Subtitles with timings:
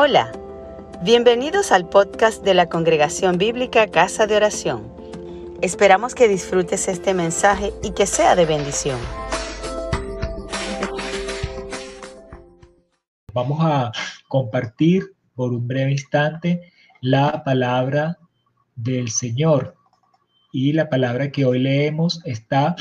[0.00, 0.30] Hola,
[1.02, 4.94] bienvenidos al podcast de la Congregación Bíblica Casa de Oración.
[5.60, 8.96] Esperamos que disfrutes este mensaje y que sea de bendición.
[13.34, 13.90] Vamos a
[14.28, 18.20] compartir por un breve instante la palabra
[18.76, 19.74] del Señor.
[20.52, 22.76] Y la palabra que hoy leemos está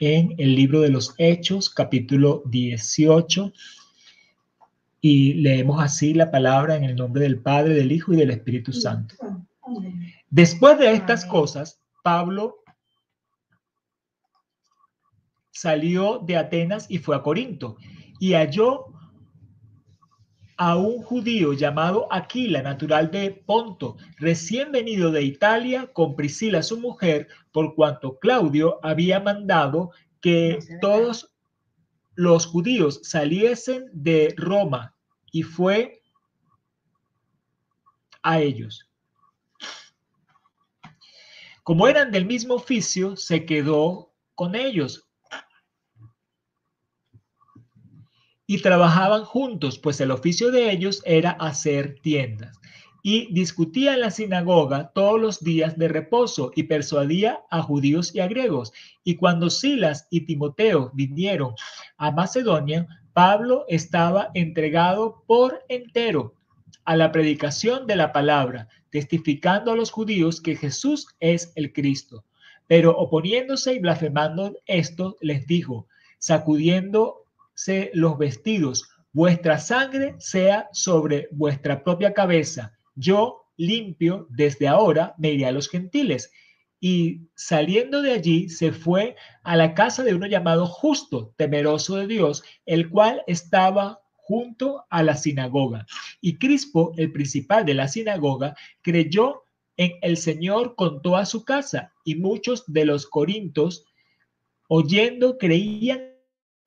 [0.00, 3.54] en el libro de los Hechos, capítulo 18,
[5.04, 8.72] y leemos así la palabra en el nombre del Padre, del Hijo y del Espíritu
[8.72, 9.16] Santo.
[10.30, 12.62] Después de estas cosas, Pablo
[15.50, 17.76] salió de Atenas y fue a Corinto
[18.20, 18.86] y halló
[20.56, 26.78] a un judío llamado Aquila, natural de Ponto, recién venido de Italia con Priscila, su
[26.78, 29.90] mujer, por cuanto Claudio había mandado
[30.20, 31.34] que todos
[32.14, 34.91] los judíos saliesen de Roma
[35.32, 36.02] y fue
[38.22, 38.88] a ellos.
[41.64, 45.08] Como eran del mismo oficio, se quedó con ellos
[48.46, 52.60] y trabajaban juntos, pues el oficio de ellos era hacer tiendas
[53.02, 58.20] y discutía en la sinagoga todos los días de reposo y persuadía a judíos y
[58.20, 58.72] a griegos.
[59.02, 61.54] Y cuando Silas y Timoteo vinieron
[61.96, 66.34] a Macedonia, Pablo estaba entregado por entero
[66.84, 72.24] a la predicación de la palabra, testificando a los judíos que Jesús es el Cristo.
[72.66, 75.86] Pero oponiéndose y blasfemando esto, les dijo,
[76.18, 85.32] sacudiéndose los vestidos, vuestra sangre sea sobre vuestra propia cabeza yo limpio desde ahora me
[85.32, 86.30] iré a los gentiles.
[86.84, 92.08] Y saliendo de allí se fue a la casa de uno llamado justo, temeroso de
[92.08, 95.86] Dios, el cual estaba junto a la sinagoga.
[96.20, 99.44] Y Crispo, el principal de la sinagoga, creyó
[99.76, 103.84] en el Señor con toda su casa, y muchos de los corintos,
[104.66, 106.00] oyendo, creían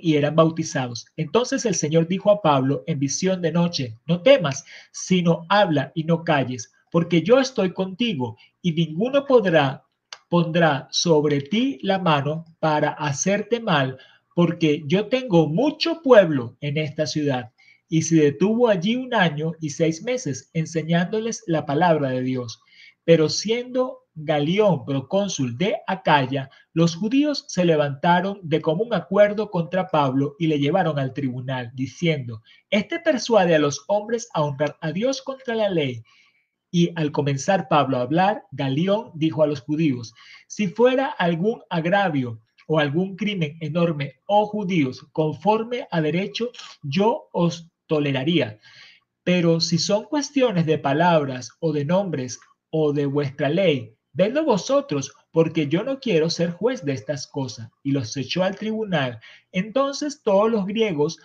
[0.00, 1.04] y eran bautizados.
[1.18, 6.04] Entonces el Señor dijo a Pablo en visión de noche, no temas, sino habla y
[6.04, 9.84] no calles, porque yo estoy contigo y ninguno podrá
[10.28, 13.98] pondrá sobre ti la mano para hacerte mal,
[14.34, 17.52] porque yo tengo mucho pueblo en esta ciudad.
[17.88, 22.60] Y se detuvo allí un año y seis meses enseñándoles la palabra de Dios.
[23.04, 30.34] Pero siendo Galión, procónsul de Acaya, los judíos se levantaron de común acuerdo contra Pablo
[30.40, 35.22] y le llevaron al tribunal, diciendo, Este persuade a los hombres a honrar a Dios
[35.22, 36.02] contra la ley.
[36.70, 40.14] Y al comenzar Pablo a hablar, Galión dijo a los judíos,
[40.46, 46.50] Si fuera algún agravio o algún crimen enorme, oh judíos, conforme a derecho,
[46.82, 48.58] yo os toleraría.
[49.24, 52.38] Pero si son cuestiones de palabras o de nombres
[52.70, 57.70] o de vuestra ley, Vedlo vosotros, porque yo no quiero ser juez de estas cosas.
[57.84, 59.20] Y los echó al tribunal.
[59.52, 61.18] Entonces todos los griegos,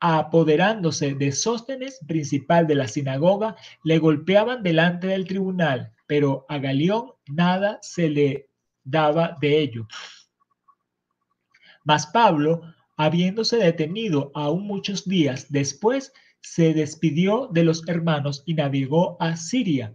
[0.00, 7.12] apoderándose de Sóstenes, principal de la sinagoga, le golpeaban delante del tribunal, pero a Galión
[7.26, 8.48] nada se le
[8.84, 9.88] daba de ello.
[11.84, 12.62] Mas Pablo,
[12.96, 19.94] habiéndose detenido aún muchos días después, se despidió de los hermanos y navegó a Siria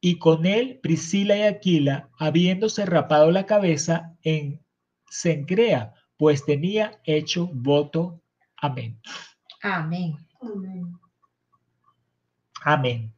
[0.00, 4.64] y con él Priscila y Aquila, habiéndose rapado la cabeza en
[5.10, 8.20] Sencrea, pues tenía hecho voto.
[8.58, 9.00] Amén.
[9.62, 10.18] Amén.
[12.62, 13.14] Amén.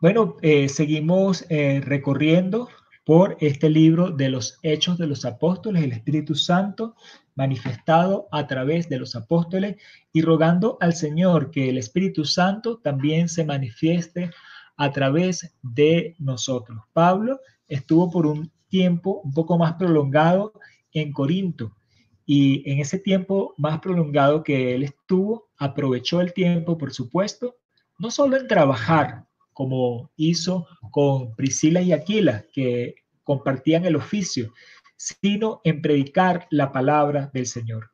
[0.00, 2.70] Bueno, eh, seguimos eh, recorriendo
[3.04, 6.96] por este libro de los Hechos de los Apóstoles, el Espíritu Santo
[7.34, 9.76] manifestado a través de los apóstoles
[10.14, 14.30] y rogando al Señor que el Espíritu Santo también se manifieste
[14.78, 16.80] a través de nosotros.
[16.94, 17.38] Pablo
[17.68, 20.54] estuvo por un tiempo un poco más prolongado
[20.92, 21.76] en Corinto
[22.24, 27.56] y en ese tiempo más prolongado que él estuvo, aprovechó el tiempo, por supuesto,
[27.98, 32.94] no solo en trabajar, como hizo con Priscila y Aquila, que
[33.24, 34.54] compartían el oficio,
[34.96, 37.90] sino en predicar la palabra del Señor.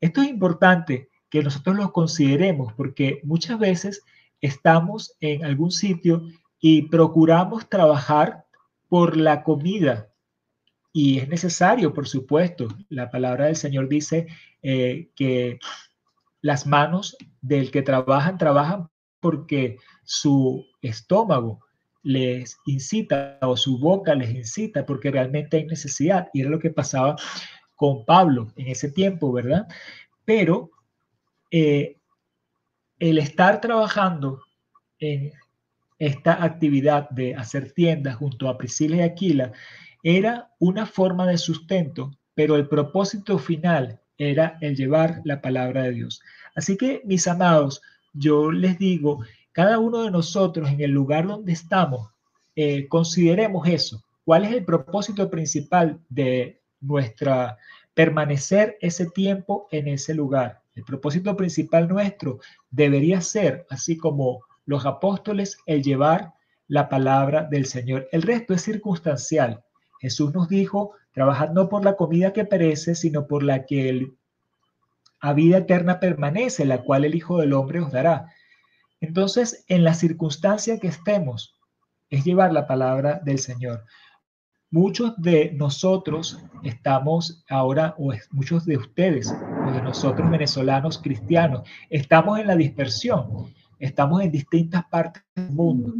[0.00, 4.02] Esto es importante que nosotros lo consideremos porque muchas veces
[4.40, 6.24] estamos en algún sitio
[6.58, 8.46] y procuramos trabajar
[8.88, 10.08] por la comida.
[10.98, 12.68] Y es necesario, por supuesto.
[12.88, 14.28] La palabra del Señor dice
[14.62, 15.58] eh, que
[16.40, 18.88] las manos del que trabajan, trabajan
[19.20, 21.60] porque su estómago
[22.02, 26.30] les incita o su boca les incita porque realmente hay necesidad.
[26.32, 27.16] Y era lo que pasaba
[27.74, 29.68] con Pablo en ese tiempo, ¿verdad?
[30.24, 30.70] pero
[31.50, 31.98] eh,
[32.98, 34.40] el estar trabajando
[34.98, 35.30] en
[35.98, 39.52] esta actividad de hacer tiendas junto a Priscila y Aquila
[40.02, 45.92] era una forma de sustento, pero el propósito final era el llevar la palabra de
[45.92, 46.22] Dios.
[46.54, 47.82] Así que, mis amados,
[48.12, 49.20] yo les digo,
[49.52, 52.10] cada uno de nosotros en el lugar donde estamos,
[52.54, 54.02] eh, consideremos eso.
[54.24, 57.58] ¿Cuál es el propósito principal de nuestra
[57.94, 60.60] permanecer ese tiempo en ese lugar?
[60.74, 62.40] El propósito principal nuestro
[62.70, 66.34] debería ser, así como los apóstoles, el llevar
[66.68, 68.08] la palabra del Señor.
[68.12, 69.62] El resto es circunstancial.
[70.00, 74.12] Jesús nos dijo, trabajad no por la comida que perece, sino por la que
[75.20, 78.32] a vida eterna permanece, la cual el Hijo del Hombre os dará.
[79.00, 81.54] Entonces, en la circunstancia que estemos,
[82.10, 83.84] es llevar la palabra del Señor.
[84.70, 89.32] Muchos de nosotros estamos ahora, o muchos de ustedes,
[89.66, 95.92] o de nosotros venezolanos cristianos, estamos en la dispersión estamos en distintas partes del mundo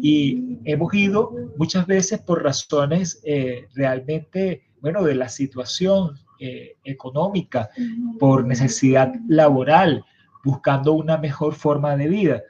[0.00, 7.70] y hemos ido muchas veces por razones eh, realmente, bueno, de la situación eh, económica,
[8.18, 10.04] por necesidad laboral,
[10.44, 12.42] buscando una mejor forma de vida.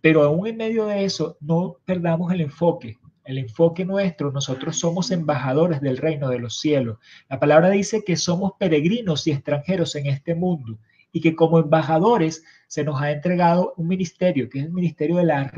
[0.00, 2.96] Pero aún en medio de eso, no perdamos el enfoque.
[3.24, 6.98] El enfoque nuestro, nosotros somos embajadores del reino de los cielos.
[7.28, 10.78] La palabra dice que somos peregrinos y extranjeros en este mundo
[11.12, 15.24] y que como embajadores se nos ha entregado un ministerio, que es el ministerio de
[15.24, 15.52] la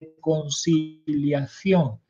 [0.00, 2.00] reconciliación.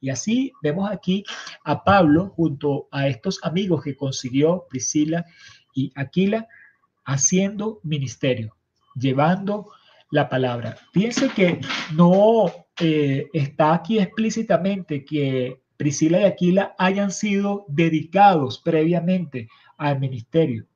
[0.00, 1.24] Y así vemos aquí
[1.64, 5.24] a Pablo junto a estos amigos que consiguió Priscila
[5.74, 6.48] y Aquila
[7.04, 8.56] haciendo ministerio,
[8.94, 9.68] llevando
[10.10, 10.76] la palabra.
[10.92, 11.60] Piense que
[11.94, 20.66] no eh, está aquí explícitamente que Priscila y Aquila hayan sido dedicados previamente al ministerio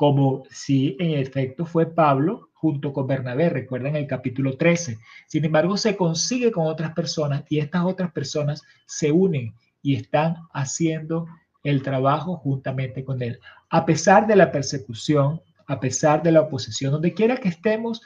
[0.00, 4.96] como si en efecto fue Pablo junto con Bernabé, recuerden el capítulo 13.
[5.26, 9.52] Sin embargo, se consigue con otras personas y estas otras personas se unen
[9.82, 11.26] y están haciendo
[11.64, 13.40] el trabajo juntamente con él.
[13.68, 18.00] A pesar de la persecución, a pesar de la oposición, donde quiera que estemos,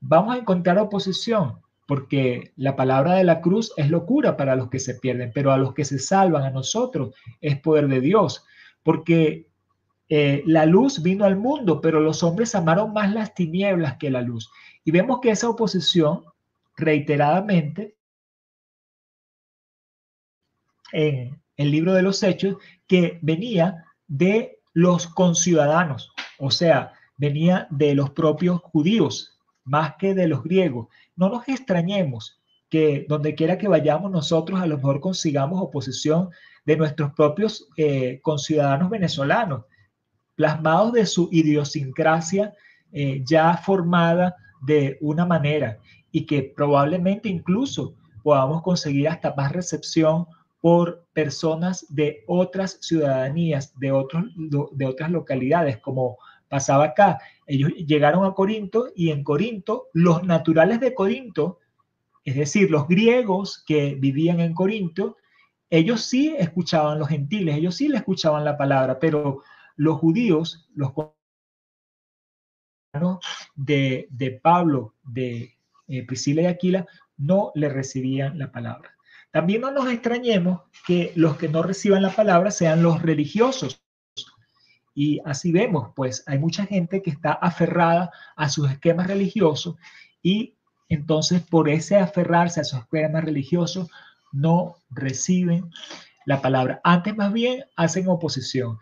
[0.00, 4.78] vamos a encontrar oposición, porque la palabra de la cruz es locura para los que
[4.78, 8.44] se pierden, pero a los que se salvan, a nosotros, es poder de Dios,
[8.82, 9.46] porque
[10.08, 14.20] eh, la luz vino al mundo, pero los hombres amaron más las tinieblas que la
[14.20, 14.50] luz.
[14.84, 16.24] Y vemos que esa oposición,
[16.76, 17.96] reiteradamente,
[20.92, 22.56] en el libro de los Hechos,
[22.86, 30.28] que venía de los conciudadanos, o sea, venía de los propios judíos, más que de
[30.28, 30.88] los griegos.
[31.16, 36.30] No nos extrañemos que donde quiera que vayamos nosotros a lo mejor consigamos oposición
[36.64, 39.64] de nuestros propios eh, conciudadanos venezolanos
[40.34, 42.54] plasmados de su idiosincrasia
[42.92, 45.78] eh, ya formada de una manera
[46.10, 50.26] y que probablemente incluso podamos conseguir hasta más recepción
[50.60, 56.16] por personas de otras ciudadanías, de, otros, de otras localidades, como
[56.48, 57.18] pasaba acá.
[57.46, 61.58] Ellos llegaron a Corinto y en Corinto los naturales de Corinto,
[62.24, 65.16] es decir, los griegos que vivían en Corinto,
[65.68, 69.42] ellos sí escuchaban los gentiles, ellos sí le escuchaban la palabra, pero
[69.76, 70.92] los judíos, los
[73.54, 75.54] de, Pablo, de
[75.88, 78.94] eh, Priscila y Aquila, no le recibían la palabra.
[79.30, 83.82] También no nos extrañemos que los que no reciban la palabra sean los religiosos.
[84.94, 89.74] Y así vemos, pues hay mucha gente que está aferrada a sus esquemas religiosos
[90.22, 90.54] y
[90.88, 93.90] entonces por ese aferrarse a sus esquemas religiosos
[94.30, 95.70] no reciben
[96.26, 96.80] la palabra.
[96.84, 98.78] Antes más bien hacen oposición.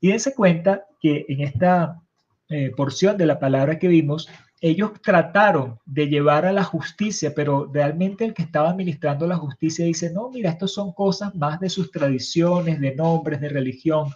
[0.00, 2.00] Y dense cuenta que en esta
[2.48, 4.28] eh, porción de la palabra que vimos,
[4.60, 9.84] ellos trataron de llevar a la justicia, pero realmente el que estaba administrando la justicia
[9.84, 14.12] dice, no, mira, estos son cosas más de sus tradiciones, de nombres, de religión,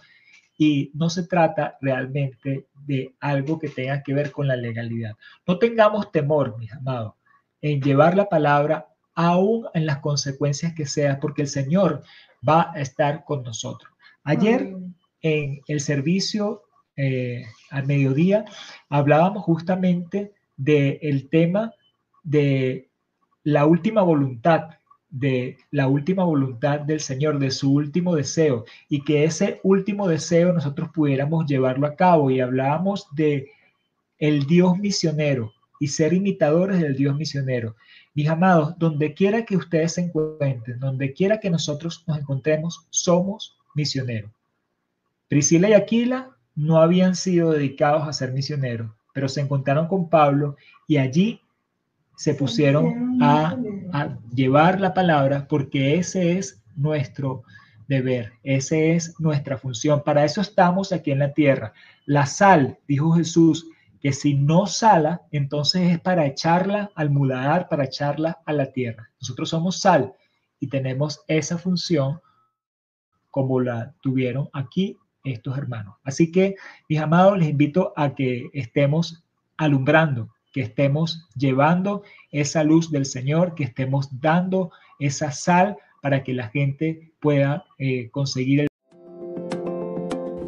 [0.57, 5.15] y no se trata realmente de algo que tenga que ver con la legalidad.
[5.47, 7.13] No tengamos temor, mis amados,
[7.61, 12.03] en llevar la palabra aún en las consecuencias que sea, porque el Señor
[12.47, 13.91] va a estar con nosotros.
[14.23, 14.75] Ayer
[15.25, 16.61] en el servicio
[16.95, 18.45] eh, al mediodía
[18.89, 21.73] hablábamos justamente del tema
[22.23, 22.89] de
[23.43, 24.69] la última voluntad,
[25.09, 30.53] de la última voluntad del Señor, de su último deseo, y que ese último deseo
[30.53, 32.29] nosotros pudiéramos llevarlo a cabo.
[32.29, 33.49] Y hablábamos de
[34.19, 37.75] el Dios misionero y ser imitadores del Dios misionero.
[38.13, 43.57] Mis amados, donde quiera que ustedes se encuentren, donde quiera que nosotros nos encontremos, somos
[43.73, 44.29] misioneros.
[45.27, 50.55] Priscila y Aquila no habían sido dedicados a ser misioneros, pero se encontraron con Pablo
[50.87, 51.41] y allí
[52.15, 53.57] se pusieron a,
[53.91, 57.43] a llevar la palabra porque ese es nuestro
[57.87, 60.03] deber, esa es nuestra función.
[60.03, 61.73] Para eso estamos aquí en la tierra.
[62.05, 63.67] La sal, dijo Jesús,
[64.01, 69.09] que si no sala, entonces es para echarla al mudar, para echarla a la tierra.
[69.19, 70.13] Nosotros somos sal
[70.59, 72.21] y tenemos esa función
[73.31, 75.95] como la tuvieron aquí estos hermanos.
[76.03, 76.55] Así que,
[76.87, 79.23] mis amados, les invito a que estemos
[79.57, 86.33] alumbrando, que estemos llevando esa luz del Señor, que estemos dando esa sal para que
[86.33, 88.67] la gente pueda eh, conseguir el...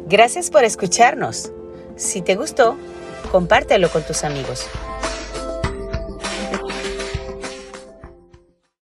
[0.08, 1.52] Gracias por escucharnos.
[1.96, 2.78] Si te gustó,
[3.30, 4.68] compártelo con tus amigos.